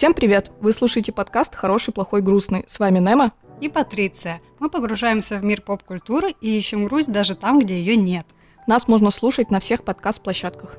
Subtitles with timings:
[0.00, 0.50] Всем привет!
[0.62, 2.64] Вы слушаете подкаст «Хороший, плохой, грустный».
[2.66, 3.32] С вами Нема.
[3.60, 4.40] И Патриция.
[4.58, 8.24] Мы погружаемся в мир поп-культуры и ищем грусть даже там, где ее нет.
[8.66, 10.78] Нас можно слушать на всех подкаст-площадках.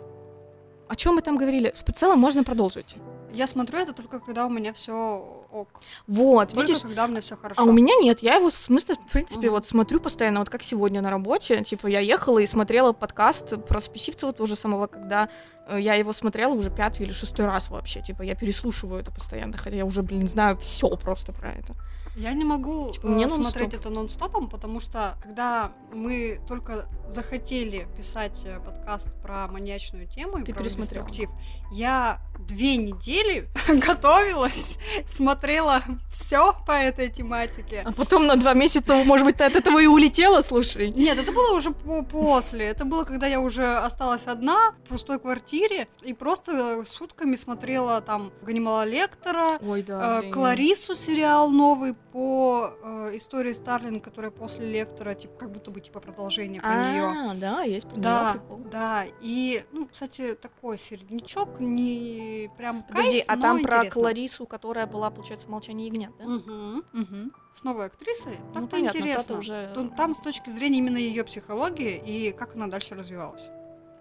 [0.90, 1.72] О чем мы там говорили?
[1.72, 2.96] В целом можно продолжить.
[3.32, 5.82] Я смотрю это только когда у меня все ок.
[6.08, 6.82] Вот, Только видишь?
[6.82, 7.62] когда меня все хорошо.
[7.62, 9.56] А у меня нет, я его, в смысле, в принципе, Мгм.
[9.56, 13.80] вот смотрю постоянно, вот как сегодня на работе, типа, я ехала и смотрела подкаст про
[13.82, 15.30] Списивцева того же самого, когда
[15.68, 19.58] э, я его смотрела уже пятый или шестой раз вообще, типа, я переслушиваю это постоянно,
[19.58, 21.76] хотя я уже, блин, знаю все просто про это.
[22.16, 27.88] Я не могу Типа, э, мне смотреть это нон-стопом, потому что когда мы только захотели
[27.98, 31.06] писать э, подкаст про маньячную тему и Ты про пересмотрела.
[31.08, 31.30] деструктив,
[31.72, 33.50] я две недели
[33.86, 37.84] готовилась, смотрела все по этой тематике.
[37.86, 40.92] А потом на два месяца, может быть, ты от этого и улетела, слушай.
[40.92, 42.66] Нет, это было уже по- после.
[42.68, 48.32] Это было, когда я уже осталась одна в пустой квартире и просто сутками смотрела там
[48.42, 50.32] Ганимала Лектора, Ой, да, э.
[50.32, 56.00] Кларису сериал новый по э, истории Старлинг, которая после Лектора, типа, как будто бы типа
[56.00, 57.04] продолжение про нее.
[57.06, 58.58] А, да, есть про Да, прикол.
[58.72, 64.02] да, и, ну, кстати, такой середнячок, не прям Подожди, кайф, а но там про интересно.
[64.02, 66.26] Кларису, которая была, получается, в «Молчании ягнят», да?
[66.26, 67.32] Мгм, мгм.
[67.54, 68.38] С новой актрисой?
[68.40, 69.38] Ну, Так-то понятно, интересно.
[69.40, 73.50] уже- там с точки зрения именно ее психологии и как она дальше развивалась.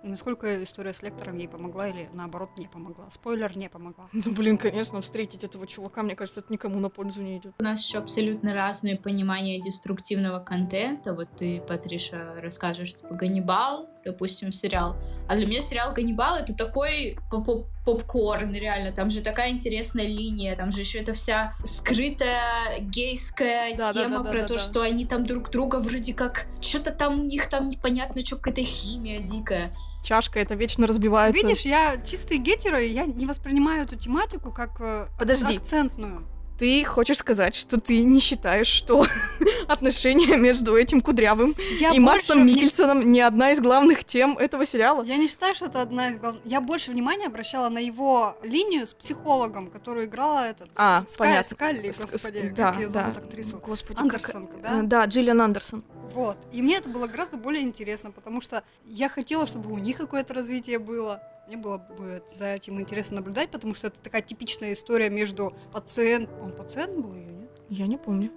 [0.03, 3.11] Насколько история с лектором ей помогла или наоборот не помогла.
[3.11, 4.09] Спойлер, не помогла.
[4.13, 7.55] Ну, блин, конечно, встретить этого чувака, мне кажется, это никому на пользу не идет.
[7.59, 11.13] У нас еще абсолютно разные понимания деструктивного контента.
[11.15, 14.97] Вот ты, Патриша, расскажешь, типа, Ганнибал, допустим, сериал.
[15.29, 18.93] А для меня сериал Ганнибал это такой поп- попкорн, реально.
[18.93, 24.19] Там же такая интересная линия, там же еще это вся скрытая гейская Да, да, тема
[24.19, 24.61] да, да, про да, то, да.
[24.61, 26.47] что они там друг друга вроде как...
[26.61, 29.75] Что-то там у них там непонятно, что какая-то химия дикая.
[30.05, 31.41] Чашка это вечно разбивается.
[31.41, 35.57] Видишь, я чистый гетеро, и я не воспринимаю эту тематику как э, Подожди.
[35.57, 36.27] акцентную.
[36.59, 39.07] Ты хочешь сказать, что ты не считаешь, что
[39.73, 44.37] отношения между этим кудрявым Я и больше Матсом вни- Микельсоном не одна из главных тем
[44.39, 45.03] этого сериала?
[45.05, 46.45] Я не считаю, что это одна из главных.
[46.45, 51.45] Я больше внимания обращала на его линию с психологом, которую играла этот А, Ска- понятно.
[51.45, 52.93] Скалли, господи, да, как ее да.
[53.05, 53.59] зовут актрису.
[53.59, 54.81] Господи, Андерсон, как- да?
[54.81, 55.85] э, Да, Джиллиан Андерсон.
[56.15, 56.37] Вот.
[56.53, 60.35] И мне это было гораздо более интересно, потому что я хотела, чтобы у них какое-то
[60.35, 61.23] развитие было.
[61.47, 66.35] Мне было бы за этим интересно наблюдать, потому что это такая типичная история между пациентом...
[66.43, 67.51] Он пациент был ее, нет?
[67.69, 68.31] Я не помню.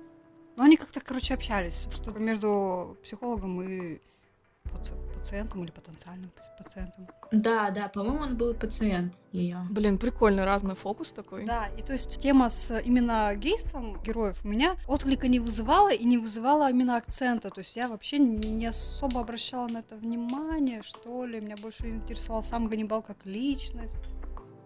[0.56, 1.88] Но они как-то, короче, общались.
[1.94, 4.00] Что между психологом и
[4.66, 7.08] паци- пациентом или потенциальным паци- пациентом.
[7.32, 9.58] Да, да, по-моему, он был пациент ее.
[9.72, 11.46] Блин, прикольный разный фокус такой.
[11.46, 16.06] Да, и то есть тема с именно гейством героев у меня отклика не вызывала и
[16.06, 17.50] не вызывала именно акцента.
[17.50, 21.42] То есть я вообще не особо обращала на это внимание, что ли.
[21.42, 23.98] Меня больше интересовал сам Ганнибал как личность.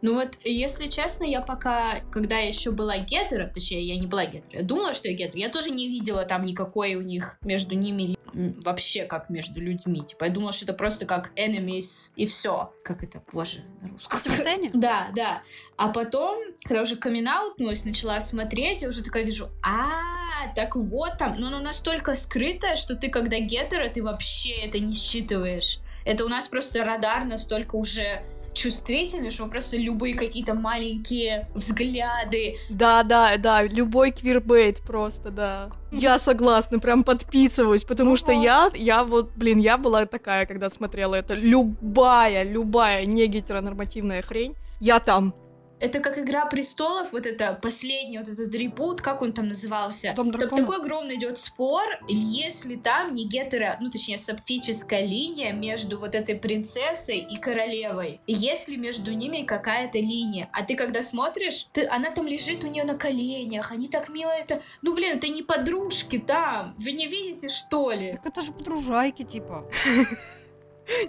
[0.02, 4.60] Ну вот, если честно, я пока, когда еще была гетеро, точнее, я не была гетеро,
[4.60, 8.18] я думала, что я гетеро, я тоже не видела там никакой у них между ними
[8.34, 10.02] вообще как между людьми.
[10.02, 12.74] Типа, я думала, что это просто как enemies и все.
[12.84, 14.20] Как это, боже, на русском.
[14.20, 14.72] Противостояние?
[14.78, 15.42] Да, да.
[15.76, 17.28] А потом, когда уже камин
[17.58, 22.96] начала смотреть, я уже такая вижу, а, так вот там, но оно настолько скрытое, что
[22.96, 25.80] ты, когда гетеро, ты вообще это не считываешь.
[26.06, 28.24] Это у нас просто радар настолько уже
[28.58, 32.56] чувствительный, что просто любые какие-то маленькие взгляды.
[32.70, 35.70] Да, да, да, любой квирбейт просто, да.
[35.92, 38.44] Я согласна, прям подписываюсь, потому Ну что вот.
[38.44, 41.34] я, я вот, блин, я была такая, когда смотрела это.
[41.34, 45.34] Любая, любая не гетеронормативная хрень, я там.
[45.80, 50.14] Это как Игра престолов, вот это последний вот этот ребут, как он там назывался.
[50.16, 50.66] Дом Так- драконов.
[50.66, 56.36] такой огромный идет спор, если там не гетеро, ну точнее сапфическая линия между вот этой
[56.36, 58.20] принцессой и королевой.
[58.26, 62.68] И если между ними какая-то линия, а ты когда смотришь, ты, она там лежит у
[62.68, 64.62] нее на коленях, они так мило это...
[64.82, 68.12] Ну блин, это не подружки там, вы не видите что ли?
[68.14, 69.66] Так это же подружайки, типа.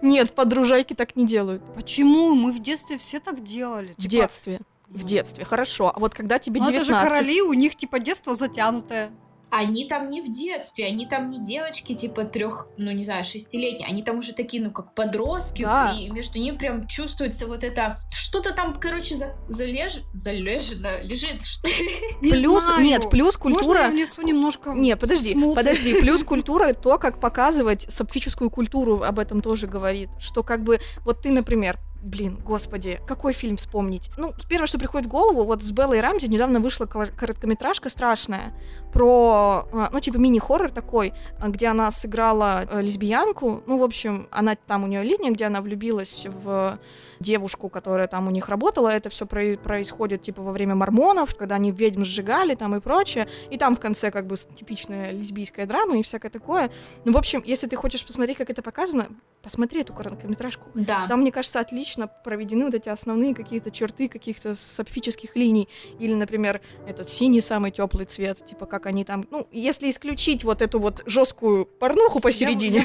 [0.02, 1.62] Нет, подружайки так не делают.
[1.74, 2.34] Почему?
[2.34, 3.94] Мы в детстве все так делали.
[3.96, 4.60] В Типа, детстве.
[4.88, 5.92] В детстве, хорошо.
[5.94, 6.86] А вот когда тебе Ну, это 19...
[6.86, 9.10] же короли, у них, типа, детство затянутое.
[9.50, 13.88] Они там не в детстве, они там не девочки типа трех, ну не знаю, шестилетние,
[13.88, 15.92] они там уже такие, ну как подростки, Да.
[15.98, 21.66] и между ними прям чувствуется вот это, что-то там, короче, за, залеж, залежено, лежит, что-
[22.20, 22.84] Не плюс, знаю.
[22.84, 23.82] нет, плюс Можно культура...
[23.84, 25.56] я внесу немножко Не, подожди, смуты?
[25.56, 30.78] подожди, плюс культура, то, как показывать сапфическую культуру, об этом тоже говорит, что как бы,
[31.04, 34.10] вот ты, например, блин, господи, какой фильм вспомнить?
[34.16, 38.54] Ну, первое, что приходит в голову, вот с Беллой Рамзи недавно вышла короткометражка страшная
[38.92, 41.12] про, а, ну, типа мини-хоррор такой,
[41.42, 45.60] где она сыграла э, лесбиянку, ну, в общем, она там у нее линия, где она
[45.60, 46.78] влюбилась в
[47.20, 51.72] девушку, которая там у них работала, это все происходит, типа, во время мормонов, когда они
[51.72, 56.02] ведьм сжигали там и прочее, и там в конце как бы типичная лесбийская драма и
[56.02, 56.70] всякое такое.
[57.04, 59.08] Ну, в общем, если ты хочешь посмотреть, как это показано,
[59.42, 60.68] посмотри эту короткометражку.
[60.74, 61.06] Да.
[61.08, 65.68] Там, мне кажется, отлично проведены вот эти основные какие-то черты каких-то сапфических линий.
[65.98, 69.26] Или, например, этот синий самый теплый цвет, типа как они там...
[69.30, 72.84] Ну, если исключить вот эту вот жесткую порнуху посередине.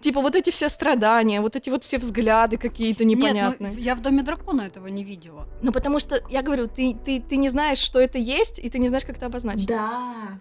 [0.00, 3.74] Типа вот эти все страдания, вот эти вот все взгляды какие-то ну, непонятные.
[3.74, 5.46] я в Доме Дракона этого не видела.
[5.62, 9.04] Ну, потому что, я говорю, ты не знаешь, что это есть, и ты не знаешь,
[9.04, 9.66] как это обозначить.
[9.66, 10.38] Да.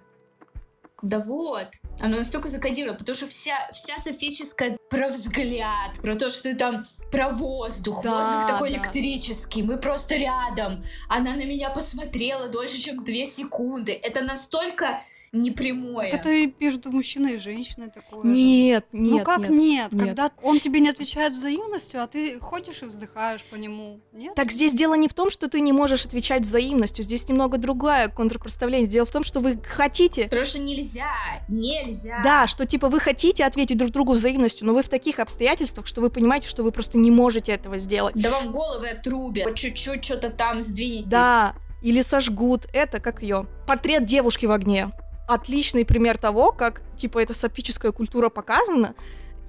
[1.07, 1.67] Да вот,
[2.01, 6.85] оно настолько закодировано, потому что вся, вся софическая про взгляд, про то, что ты там
[7.09, 8.75] про воздух, да, воздух такой да.
[8.75, 10.83] электрический, мы просто рядом.
[11.07, 13.93] Она на меня посмотрела дольше, чем две секунды.
[13.93, 15.01] Это настолько
[15.31, 16.11] непрямое.
[16.11, 18.23] Так это и между мужчиной и женщиной такое.
[18.23, 19.11] Нет, нет.
[19.11, 19.93] Ну как нет, нет?
[19.93, 20.03] нет?
[20.05, 23.99] Когда он тебе не отвечает взаимностью, а ты ходишь и вздыхаешь по нему.
[24.13, 24.35] Нет?
[24.35, 27.03] Так здесь дело не в том, что ты не можешь отвечать взаимностью.
[27.03, 28.87] Здесь немного другое контрпроставление.
[28.87, 30.25] Дело в том, что вы хотите.
[30.25, 31.11] Потому что нельзя.
[31.47, 32.21] Нельзя.
[32.23, 36.01] Да, что типа вы хотите ответить друг другу взаимностью, но вы в таких обстоятельствах, что
[36.01, 38.15] вы понимаете, что вы просто не можете этого сделать.
[38.15, 39.43] Да вам головы отрубят.
[39.43, 41.11] По чуть-чуть что-то там сдвинетесь.
[41.11, 41.55] Да.
[41.83, 42.65] Или сожгут.
[42.73, 43.45] Это как ее.
[43.67, 44.89] Портрет девушки в огне
[45.27, 48.95] отличный пример того, как, типа, эта сапфическая культура показана,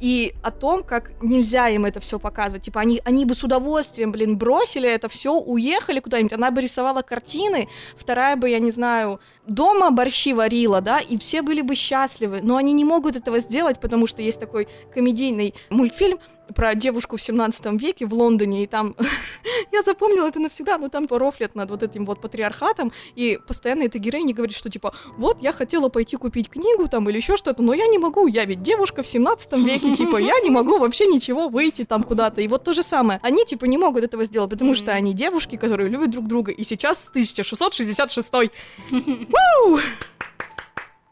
[0.01, 2.63] и о том, как нельзя им это все показывать.
[2.63, 6.33] Типа, они, они бы с удовольствием, блин, бросили это все, уехали куда-нибудь.
[6.33, 11.43] Она бы рисовала картины, вторая бы, я не знаю, дома борщи варила, да, и все
[11.43, 12.41] были бы счастливы.
[12.43, 16.19] Но они не могут этого сделать, потому что есть такой комедийный мультфильм
[16.55, 18.95] про девушку в 17 веке в Лондоне, и там,
[19.73, 23.99] я запомнила это навсегда, но там порофлят над вот этим вот патриархатом, и постоянно эта
[23.99, 27.75] героиня говорит, что типа, вот, я хотела пойти купить книгу там или еще что-то, но
[27.75, 31.49] я не могу, я ведь девушка в 17 веке, типа, я не могу вообще ничего
[31.49, 33.21] выйти там куда-то, и вот то же самое.
[33.23, 36.65] Они, типа, не могут этого сделать, потому что они девушки, которые любят друг друга, и
[36.65, 38.33] сейчас 1666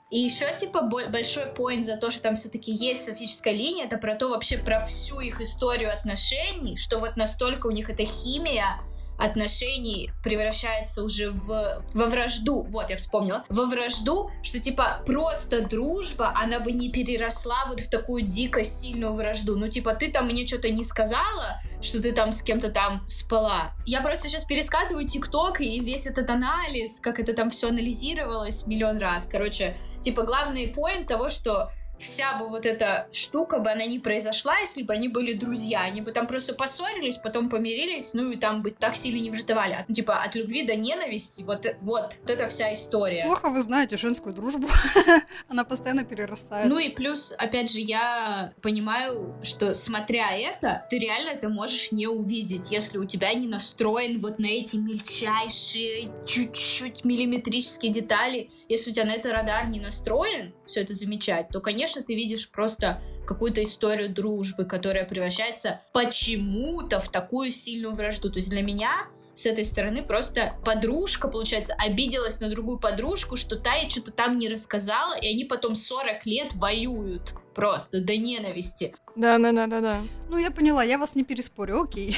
[0.09, 4.15] и еще, типа, большой поинт за то, что там все-таки есть софическая линия, это про
[4.15, 8.79] то вообще про всю их историю отношений, что вот настолько у них эта химия,
[9.19, 16.33] отношений превращается уже в, во вражду, вот, я вспомнила, во вражду, что, типа, просто дружба,
[16.37, 19.57] она бы не переросла вот в такую дико сильную вражду.
[19.57, 23.75] Ну, типа, ты там мне что-то не сказала, что ты там с кем-то там спала.
[23.87, 28.99] Я просто сейчас пересказываю ТикТок и весь этот анализ, как это там все анализировалось миллион
[28.99, 29.29] раз.
[29.31, 34.59] Короче, типа, главный поинт того, что вся бы вот эта штука бы она не произошла,
[34.59, 35.83] если бы они были друзья.
[35.83, 39.77] Они бы там просто поссорились, потом помирились, ну и там бы так сильно не враждовали.
[39.89, 43.25] Ну, типа, от любви до ненависти, вот, вот, вот эта вся история.
[43.27, 44.69] Плохо вы знаете женскую дружбу.
[45.49, 46.69] она постоянно перерастает.
[46.69, 52.07] Ну и плюс, опять же, я понимаю, что смотря это, ты реально это можешь не
[52.07, 58.51] увидеть, если у тебя не настроен вот на эти мельчайшие, чуть-чуть миллиметрические детали.
[58.69, 62.17] Если у тебя на это радар не настроен, все это замечать, то, конечно, конечно, ты
[62.17, 68.29] видишь просто какую-то историю дружбы, которая превращается почему-то в такую сильную вражду.
[68.29, 68.91] То есть для меня
[69.37, 74.37] с этой стороны просто подружка, получается, обиделась на другую подружку, что та ей что-то там
[74.37, 78.93] не рассказала, и они потом 40 лет воюют просто до ненависти.
[79.15, 80.01] Да, да, да, да, да.
[80.29, 82.17] Ну, я поняла, я вас не переспорю, окей.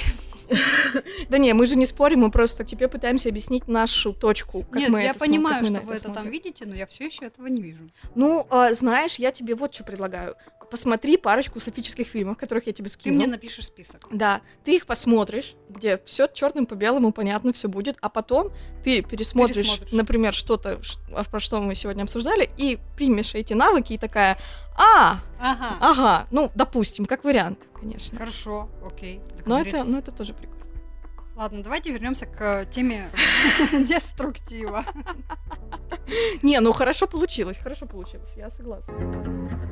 [1.28, 4.66] Да не, мы же не спорим, мы просто тебе пытаемся объяснить нашу точку.
[4.72, 7.90] Нет, я понимаю, что вы это там видите, но я все еще этого не вижу.
[8.14, 10.36] Ну, а, знаешь, я тебе вот что предлагаю.
[10.70, 13.14] Посмотри парочку софических фильмов, которых я тебе скину.
[13.14, 14.06] Ты мне напишешь список.
[14.10, 19.02] Да, ты их посмотришь, где все черным по белому понятно, все будет, а потом ты
[19.02, 19.92] пересмотришь, пересмотришь.
[19.92, 20.80] например, что-то,
[21.30, 24.36] про что мы сегодня обсуждали, и примешь эти навыки и такая,
[24.76, 28.18] а, ага, ага, ну, допустим, как вариант, конечно.
[28.18, 29.20] Хорошо, окей.
[29.46, 30.58] Но это, но это тоже прикольно.
[31.38, 33.10] Ладно, давайте вернемся к теме
[33.72, 34.84] деструктива.
[36.42, 39.67] Не, ну хорошо получилось, хорошо получилось, я согласна.